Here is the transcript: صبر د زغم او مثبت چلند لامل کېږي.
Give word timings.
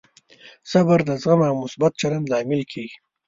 صبر 0.71 0.99
د 1.09 1.11
زغم 1.21 1.41
او 1.49 1.55
مثبت 1.63 1.91
چلند 2.01 2.25
لامل 2.31 2.61
کېږي. 2.71 2.97